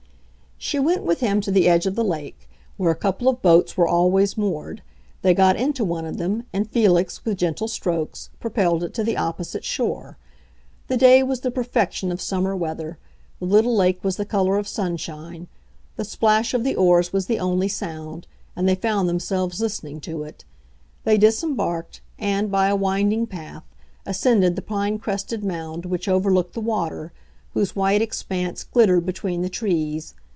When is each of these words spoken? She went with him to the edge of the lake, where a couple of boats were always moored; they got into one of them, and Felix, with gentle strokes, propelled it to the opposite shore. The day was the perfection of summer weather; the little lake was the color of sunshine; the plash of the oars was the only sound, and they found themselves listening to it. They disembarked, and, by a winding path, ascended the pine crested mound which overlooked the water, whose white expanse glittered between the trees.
She 0.63 0.77
went 0.77 1.01
with 1.01 1.21
him 1.21 1.41
to 1.41 1.49
the 1.51 1.67
edge 1.67 1.87
of 1.87 1.95
the 1.95 2.03
lake, 2.03 2.47
where 2.77 2.91
a 2.91 2.95
couple 2.95 3.27
of 3.27 3.41
boats 3.41 3.75
were 3.75 3.87
always 3.87 4.37
moored; 4.37 4.83
they 5.23 5.33
got 5.33 5.55
into 5.55 5.83
one 5.83 6.05
of 6.05 6.17
them, 6.17 6.43
and 6.53 6.69
Felix, 6.69 7.25
with 7.25 7.39
gentle 7.39 7.67
strokes, 7.67 8.29
propelled 8.39 8.83
it 8.83 8.93
to 8.93 9.03
the 9.03 9.17
opposite 9.17 9.65
shore. 9.65 10.19
The 10.87 10.97
day 10.97 11.23
was 11.23 11.39
the 11.39 11.49
perfection 11.49 12.11
of 12.11 12.21
summer 12.21 12.55
weather; 12.55 12.99
the 13.39 13.47
little 13.47 13.75
lake 13.75 14.03
was 14.03 14.17
the 14.17 14.23
color 14.25 14.55
of 14.59 14.67
sunshine; 14.67 15.47
the 15.95 16.05
plash 16.05 16.53
of 16.53 16.63
the 16.63 16.75
oars 16.75 17.11
was 17.11 17.25
the 17.25 17.39
only 17.39 17.67
sound, 17.67 18.27
and 18.55 18.69
they 18.69 18.75
found 18.75 19.09
themselves 19.09 19.59
listening 19.61 19.99
to 20.01 20.21
it. 20.23 20.45
They 21.05 21.17
disembarked, 21.17 22.01
and, 22.19 22.51
by 22.51 22.67
a 22.67 22.75
winding 22.75 23.25
path, 23.25 23.63
ascended 24.05 24.55
the 24.55 24.61
pine 24.61 24.99
crested 24.99 25.43
mound 25.43 25.87
which 25.87 26.07
overlooked 26.07 26.53
the 26.53 26.61
water, 26.61 27.13
whose 27.55 27.75
white 27.75 28.03
expanse 28.03 28.63
glittered 28.63 29.07
between 29.07 29.41
the 29.41 29.49
trees. 29.49 30.13